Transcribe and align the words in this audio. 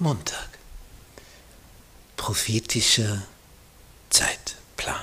Montag. 0.00 0.48
Prophetischer 2.16 3.22
Zeitplan. 4.08 4.96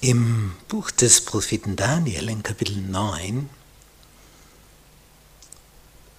Im 0.00 0.54
Buch 0.68 0.92
des 0.92 1.24
Propheten 1.24 1.74
Daniel 1.74 2.28
in 2.28 2.42
Kapitel 2.44 2.76
9 2.76 3.50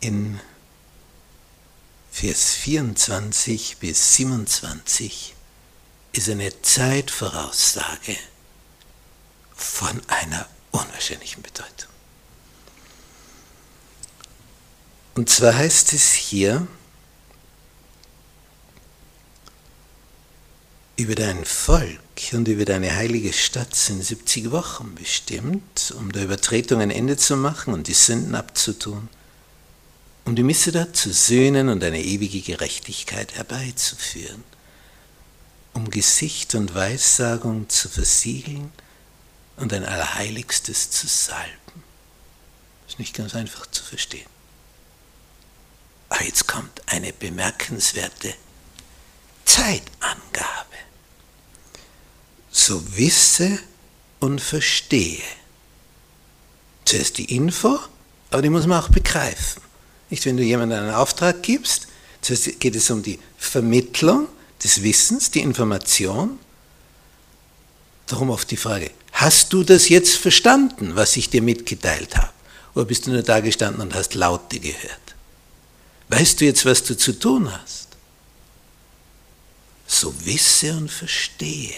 in 0.02 0.42
Vers 2.12 2.56
24 2.56 3.78
bis 3.78 4.16
27 4.16 5.34
ist 6.12 6.30
eine 6.30 6.62
Zeitvoraussage 6.62 8.18
von 9.56 10.02
einer 10.10 10.48
unwahrscheinlichen 10.72 11.42
Bedeutung. 11.42 11.95
Und 15.16 15.29
zwar 15.29 15.55
heißt 15.55 15.93
es 15.93 16.11
hier 16.11 16.68
über 20.97 21.15
dein 21.15 21.46
Volk 21.46 22.01
und 22.33 22.50
über 22.50 22.65
deine 22.65 22.93
heilige 22.93 23.32
Stadt 23.32 23.73
sind 23.75 24.04
70 24.04 24.51
Wochen 24.51 24.93
bestimmt, 24.96 25.93
um 25.97 26.11
der 26.11 26.25
Übertretung 26.25 26.82
ein 26.82 26.92
Ende 26.92 27.15
zu 27.15 27.37
machen 27.37 27.73
und 27.73 27.87
die 27.87 27.93
Sünden 27.93 28.36
abzutun, 28.36 29.07
um 30.25 30.36
die 30.36 30.43
Missedat 30.43 30.97
zu 30.97 31.14
söhnen 31.14 31.70
und 31.70 31.82
eine 31.82 32.02
ewige 32.03 32.42
Gerechtigkeit 32.42 33.36
herbeizuführen, 33.36 34.44
um 35.73 35.89
Gesicht 35.89 36.56
und 36.56 36.75
Weissagung 36.75 37.70
zu 37.70 37.88
versiegeln 37.88 38.70
und 39.56 39.72
ein 39.72 39.86
Allerheiligstes 39.86 40.92
zu 40.92 41.08
salben. 41.08 41.84
Ist 42.88 43.00
nicht 43.00 43.16
ganz 43.16 43.34
einfach 43.34 43.66
zu 43.67 43.81
verstehen. 43.81 44.34
Aber 46.16 46.23
jetzt 46.23 46.47
kommt 46.47 46.81
eine 46.86 47.11
bemerkenswerte 47.11 48.34
Zeitangabe. 49.44 50.78
So 52.50 52.81
wisse 52.95 53.59
und 54.22 54.40
verstehe. 54.40 55.22
Zuerst 56.86 57.17
die 57.17 57.36
Info, 57.36 57.80
aber 58.31 58.42
die 58.42 58.50
muss 58.50 58.66
man 58.66 58.81
auch 58.81 58.90
begreifen. 58.90 59.62
Nicht, 60.09 60.25
wenn 60.25 60.38
du 60.38 60.44
jemandem 60.44 60.80
einen 60.80 60.94
Auftrag 60.94 61.44
gibst, 61.44 61.88
zuerst 62.22 62.59
geht 62.62 62.75
es 62.75 62.90
um 62.90 63.03
die 63.03 63.20
Vermittlung 63.38 64.30
des 64.64 64.84
Wissens, 64.84 65.31
die 65.31 65.42
Information. 65.42 66.40
Darum 68.08 68.30
oft 68.30 68.50
die 68.52 68.58
Frage, 68.58 68.92
hast 69.12 69.52
du 69.52 69.64
das 69.64 69.90
jetzt 69.90 70.16
verstanden, 70.16 70.95
was 70.95 71.18
ich 71.18 71.30
dir 71.30 71.42
mitgeteilt 71.42 72.16
habe? 72.16 72.31
Oder 72.73 72.86
bist 72.86 73.06
du 73.06 73.12
nur 73.12 73.23
da 73.23 73.42
gestanden 73.42 73.81
und 73.81 73.95
hast 73.95 74.14
Laute 74.14 74.59
gehört? 74.59 75.05
Weißt 76.09 76.39
du 76.39 76.45
jetzt, 76.45 76.66
was 76.66 76.84
du 76.84 76.95
zu 76.95 77.14
tun 77.14 77.52
hast? 77.52 77.88
So 79.88 80.14
wisse 80.25 80.75
und 80.75 80.92
verstehe, 80.92 81.73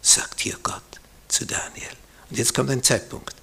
sagt 0.00 0.40
hier 0.40 0.58
Gott 0.62 0.82
zu 1.28 1.46
Daniel. 1.46 1.96
Und 2.30 2.38
jetzt 2.38 2.54
kommt 2.54 2.70
ein 2.70 2.82
Zeitpunkt. 2.82 3.34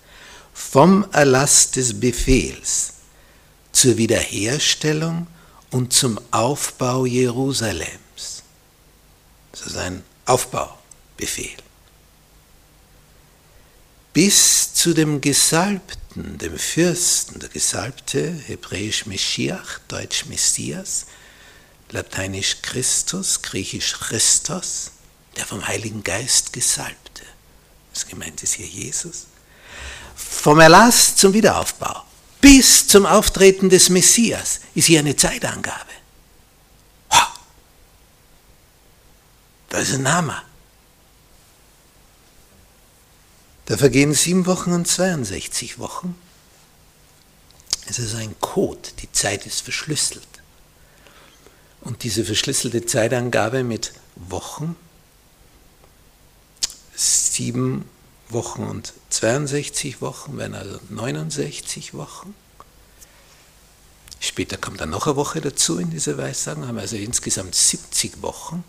Vom 0.53 1.05
Erlass 1.11 1.71
des 1.71 1.99
Befehls 1.99 2.93
zur 3.71 3.97
Wiederherstellung 3.97 5.27
und 5.71 5.91
zum 5.91 6.19
Aufbau 6.31 7.05
Jerusalems. 7.05 8.43
Das 9.51 9.67
ist 9.67 9.77
ein 9.77 10.03
Aufbaubefehl. 10.25 11.57
Bis 14.13 14.73
zu 14.73 14.93
dem 14.93 15.19
Gesalbten 15.19 16.04
Propheten, 16.16 16.38
dem 16.38 16.58
Fürsten, 16.58 17.39
der 17.39 17.49
Gesalbte, 17.49 18.31
hebräisch 18.47 19.05
Meschiach, 19.05 19.80
deutsch 19.88 20.25
Messias, 20.25 21.05
lateinisch 21.89 22.61
Christus, 22.61 23.41
griechisch 23.41 23.94
Christos, 23.99 24.91
der 25.35 25.45
vom 25.45 25.66
Heiligen 25.67 26.03
Geist 26.03 26.53
Gesalbte. 26.53 27.23
Das 27.94 28.07
gemeint 28.07 28.41
ist 28.44 28.53
hier 28.53 28.66
Jesus. 28.66 29.28
Vom 30.16 30.59
Erlass 30.59 31.16
zum 31.16 31.34
Wiederaufbau 31.34 32.03
bis 32.39 32.88
zum 32.88 33.06
Auftreten 33.06 33.69
des 33.69 33.89
Messias 33.89 34.62
ist 34.75 34.85
hier 34.85 35.00
eine 35.00 35.16
Zeitangabe. 35.16 35.91
Das 39.69 39.89
ist 39.89 39.95
ein 39.95 40.12
Hammer. 40.12 40.44
Da 43.65 43.77
vergehen 43.77 44.13
sieben 44.13 44.45
Wochen 44.45 44.71
und 44.73 44.87
62 44.87 45.79
Wochen. 45.79 46.15
Es 47.87 47.99
ist 47.99 48.15
ein 48.15 48.35
Code, 48.39 48.89
die 49.01 49.11
Zeit 49.11 49.45
ist 49.45 49.61
verschlüsselt. 49.61 50.27
Und 51.81 52.03
diese 52.03 52.25
verschlüsselte 52.25 52.85
Zeitangabe 52.85 53.63
mit 53.63 53.93
Wochen, 54.15 54.75
sieben 56.95 57.87
Wochen 58.29 58.63
und 58.63 58.93
62 59.09 60.01
Wochen, 60.01 60.37
werden 60.37 60.55
also 60.55 60.79
69 60.89 61.93
Wochen. 61.93 62.33
Später 64.19 64.57
kommt 64.57 64.81
dann 64.81 64.89
noch 64.89 65.05
eine 65.05 65.15
Woche 65.15 65.41
dazu 65.41 65.77
in 65.77 65.91
diese 65.91 66.17
Weissagen, 66.17 66.67
haben 66.67 66.79
also 66.79 66.95
insgesamt 66.95 67.53
70 67.53 68.21
Wochen. 68.21 68.63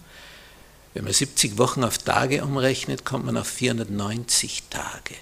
Wenn 0.97 1.05
man 1.05 1.13
70 1.13 1.59
Wochen 1.59 1.85
auf 1.85 1.99
Tage 1.99 2.43
umrechnet, 2.43 3.05
kommt 3.05 3.27
man 3.27 3.37
auf 3.37 3.49
490 3.49 4.63
Tage. 4.71 5.15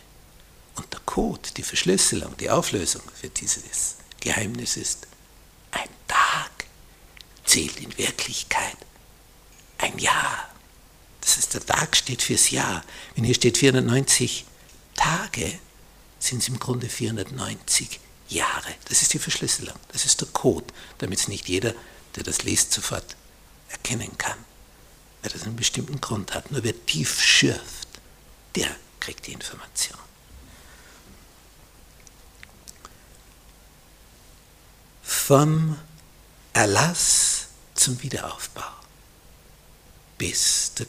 Und 0.76 0.92
der 0.92 1.00
Code, 1.00 1.48
die 1.56 1.64
Verschlüsselung, 1.64 2.36
die 2.36 2.48
Auflösung 2.48 3.02
für 3.12 3.28
dieses 3.28 3.96
Geheimnis 4.20 4.76
ist, 4.76 5.08
ein 5.72 5.88
Tag 6.06 6.52
zählt 7.44 7.80
in 7.80 7.98
Wirklichkeit 7.98 8.76
ein 9.78 9.98
Jahr. 9.98 10.48
Das 11.20 11.38
heißt, 11.38 11.54
der 11.54 11.66
Tag 11.66 11.96
steht 11.96 12.22
fürs 12.22 12.50
Jahr. 12.50 12.84
Wenn 13.16 13.24
hier 13.24 13.34
steht 13.34 13.58
490 13.58 14.44
Tage, 14.94 15.58
sind 16.20 16.40
es 16.40 16.46
im 16.46 16.60
Grunde 16.60 16.88
490 16.88 17.98
Jahre. 18.28 18.72
Das 18.88 19.02
ist 19.02 19.12
die 19.12 19.18
Verschlüsselung, 19.18 19.74
das 19.88 20.04
ist 20.06 20.20
der 20.20 20.28
Code, 20.28 20.72
damit 20.98 21.18
es 21.18 21.26
nicht 21.26 21.48
jeder, 21.48 21.74
der 22.14 22.22
das 22.22 22.44
liest, 22.44 22.72
sofort 22.72 23.16
erkennen 23.70 24.16
kann 24.18 24.36
weil 25.24 25.32
das 25.32 25.44
einen 25.44 25.56
bestimmten 25.56 26.02
Grund 26.02 26.34
hat. 26.34 26.50
Nur 26.50 26.62
wer 26.64 26.84
tief 26.84 27.18
schürft, 27.18 27.88
der 28.54 28.68
kriegt 29.00 29.26
die 29.26 29.32
Information. 29.32 29.98
Vom 35.02 35.78
Erlass 36.52 37.46
zum 37.74 38.00
Wiederaufbau, 38.02 38.70
bis 40.18 40.72
der, 40.74 40.86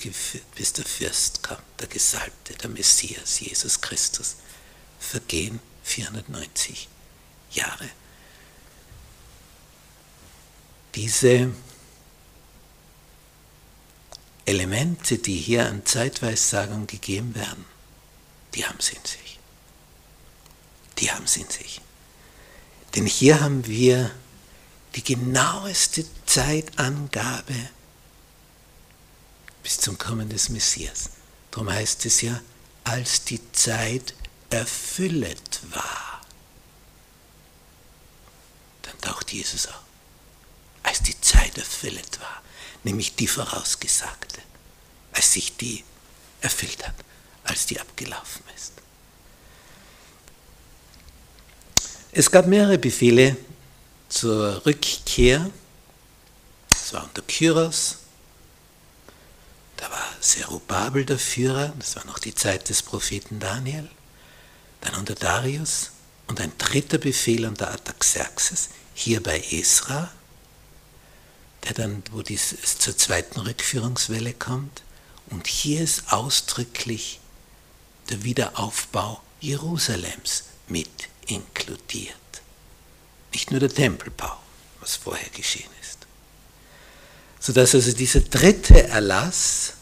bis 0.56 0.74
der 0.74 0.84
Fürst 0.86 1.42
kommt, 1.42 1.64
der 1.80 1.88
Gesalbte, 1.88 2.56
der 2.56 2.70
Messias, 2.70 3.40
Jesus 3.40 3.80
Christus, 3.80 4.36
vergehen 5.00 5.62
490 5.84 6.90
Jahre. 7.52 7.90
Diese 10.94 11.54
Elemente, 14.76 15.18
die 15.18 15.38
hier 15.38 15.68
an 15.68 15.86
Zeitweissagung 15.86 16.86
gegeben 16.86 17.34
werden, 17.34 17.66
die 18.54 18.66
haben 18.66 18.80
sie 18.80 18.96
in 18.96 19.06
sich. 19.06 19.40
Die 20.98 21.12
haben 21.12 21.28
sie 21.28 21.42
in 21.42 21.50
sich. 21.50 21.82
Denn 22.94 23.06
hier 23.06 23.40
haben 23.40 23.66
wir 23.68 24.12
die 24.96 25.04
genaueste 25.04 26.06
Zeitangabe 26.26 27.56
bis 29.64 29.78
zum 29.78 29.98
Kommen 29.98 30.28
des 30.28 30.50
Messias. 30.50 31.10
Darum 31.52 31.72
heißt 31.72 32.06
es 32.06 32.22
ja, 32.22 32.42
als 32.84 33.24
die 33.24 33.40
Zeit 33.54 34.14
erfüllet 34.50 35.62
war. 35.72 36.22
Dann 38.82 39.00
taucht 39.00 39.32
Jesus 39.32 39.68
auf. 39.68 39.82
Als 40.84 41.02
die 41.02 41.20
Zeit 41.22 41.58
erfüllet 41.58 42.20
war 42.20 42.42
nämlich 42.86 43.16
die 43.16 43.28
vorausgesagte, 43.28 44.42
als 45.16 45.34
sich 45.34 45.56
die 45.58 45.84
erfüllt 46.42 46.86
hat, 46.88 46.96
als 47.44 47.66
die 47.66 47.80
abgelaufen 47.80 48.44
ist. 48.56 48.74
Es 52.12 52.30
gab 52.30 52.48
mehrere 52.48 52.78
Befehle 52.78 53.36
zur 54.10 54.66
Rückkehr. 54.66 55.50
Das 56.70 56.94
war 56.94 57.04
unter 57.04 57.22
Kyros. 57.24 57.98
Da 59.78 59.90
war 59.90 60.22
Zerubabel 60.22 61.06
der 61.06 61.20
Führer, 61.20 61.74
das 61.78 61.96
war 61.96 62.06
noch 62.06 62.20
die 62.20 62.34
Zeit 62.34 62.70
des 62.70 62.82
Propheten 62.82 63.40
Daniel. 63.40 63.90
Dann 64.82 64.96
unter 64.96 65.16
Darius 65.16 65.92
und 66.28 66.40
ein 66.40 66.52
dritter 66.58 66.98
Befehl 66.98 67.46
unter 67.46 67.72
Artaxerxes, 67.72 68.70
hier 68.94 69.22
bei 69.22 69.44
Esra, 69.52 70.10
der 71.66 71.74
dann, 71.74 72.04
wo 72.12 72.22
dies, 72.22 72.54
es 72.54 72.78
zur 72.78 72.98
zweiten 72.98 73.40
Rückführungswelle 73.40 74.34
kommt. 74.34 74.84
Und 75.30 75.48
hier 75.48 75.82
ist 75.82 76.12
ausdrücklich 76.12 77.20
der 78.10 78.24
Wiederaufbau 78.24 79.22
Jerusalems 79.40 80.44
mit 80.68 80.90
inkludiert. 81.28 82.16
nicht 83.32 83.52
nur 83.52 83.60
der 83.60 83.70
Tempelbau, 83.70 84.38
was 84.80 84.96
vorher 84.96 85.30
geschehen 85.30 85.70
ist. 85.82 86.08
Sodass 87.40 87.76
also 87.76 87.92
dieser 87.92 88.22
dritte 88.22 88.88
Erlass 88.88 89.74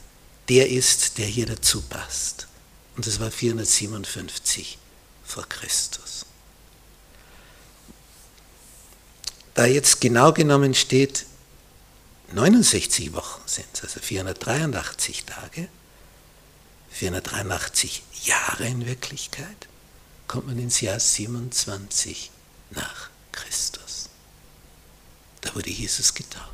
der 0.50 0.70
ist, 0.70 1.18
der 1.18 1.26
hier 1.26 1.46
dazu 1.46 1.82
passt. 1.82 2.48
Und 2.96 3.08
das 3.08 3.20
war 3.20 3.32
457 3.32 4.78
vor 5.24 5.48
Christus. 5.48 6.26
Da 9.54 9.66
jetzt 9.66 10.02
genau 10.02 10.34
genommen 10.34 10.74
steht, 10.74 11.26
69 12.34 13.14
Wochen 13.14 13.42
sind 13.46 13.68
es, 13.74 13.84
also 13.84 14.00
483 14.00 15.26
Tage, 15.26 15.70
483 16.90 18.04
Jahre 18.24 18.66
in 18.66 18.86
Wirklichkeit, 18.86 19.68
kommt 20.28 20.48
man 20.48 20.58
ins 20.58 20.82
Jahr 20.82 21.00
27 21.00 22.32
nach 22.72 23.10
Christus. 23.32 24.10
Da 25.42 25.54
wurde 25.54 25.70
Jesus 25.70 26.14
getauft. 26.14 26.50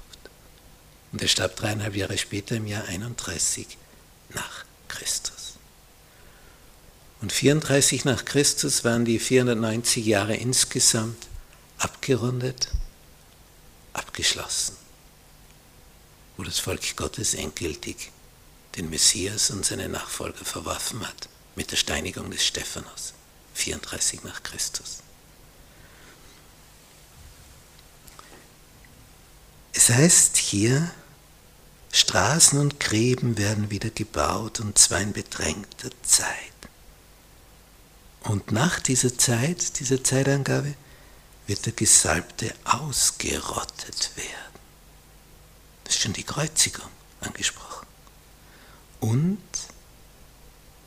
Und 1.11 1.21
er 1.21 1.27
starb 1.27 1.55
dreieinhalb 1.55 1.95
Jahre 1.95 2.17
später 2.17 2.55
im 2.55 2.67
Jahr 2.67 2.85
31 2.85 3.77
nach 4.33 4.65
Christus. 4.89 5.55
Und 7.21 7.31
34 7.31 8.05
nach 8.05 8.25
Christus 8.25 8.83
waren 8.83 9.05
die 9.05 9.19
490 9.19 10.05
Jahre 10.05 10.35
insgesamt 10.35 11.27
abgerundet, 11.77 12.69
abgeschlossen, 13.93 14.75
wo 16.39 16.43
das 16.43 16.59
Volk 16.59 16.95
Gottes 16.95 17.33
endgültig 17.33 18.13
den 18.77 18.89
Messias 18.89 19.49
und 19.49 19.65
seine 19.65 19.89
Nachfolger 19.89 20.45
verworfen 20.45 21.05
hat 21.05 21.27
mit 21.57 21.69
der 21.69 21.75
Steinigung 21.75 22.31
des 22.31 22.47
Stephanus, 22.47 23.13
34 23.55 24.23
nach 24.23 24.41
Christus. 24.41 24.99
Es 29.73 29.89
heißt 29.89 30.37
hier, 30.37 30.89
Straßen 31.91 32.57
und 32.57 32.79
Gräben 32.79 33.37
werden 33.37 33.69
wieder 33.69 33.89
gebaut 33.89 34.61
und 34.61 34.77
zwar 34.77 35.01
in 35.01 35.11
bedrängter 35.11 35.89
Zeit. 36.03 36.29
Und 38.21 38.53
nach 38.53 38.79
dieser 38.79 39.17
Zeit, 39.17 39.77
dieser 39.81 40.01
Zeitangabe, 40.05 40.73
wird 41.47 41.65
der 41.65 41.73
Gesalbte 41.73 42.55
ausgerottet 42.63 44.11
werden. 44.15 44.58
Schon 45.99 46.13
die 46.13 46.23
Kreuzigung 46.23 46.89
angesprochen. 47.19 47.85
Und 49.01 49.37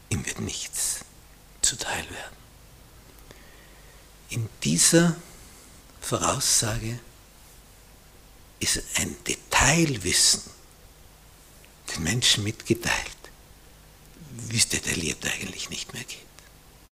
ihm 0.09 0.25
wird 0.25 0.41
nichts 0.41 1.01
zuteil 1.61 2.09
werden. 2.09 2.37
In 4.31 4.49
dieser 4.65 5.15
Voraussage 6.01 6.99
ist 8.59 8.83
ein 8.95 9.15
Detailwissen 9.25 10.51
den 11.95 12.05
Menschen 12.05 12.43
mitgeteilt, 12.45 12.97
wie 14.49 14.57
es 14.57 14.69
detailliert 14.69 15.27
eigentlich 15.27 15.69
nicht 15.69 15.93
mehr 15.93 16.05
geht. 16.05 16.32